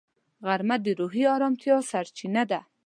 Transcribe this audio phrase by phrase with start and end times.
[0.45, 2.59] غرمه د روحي ارامتیا سرچینه ده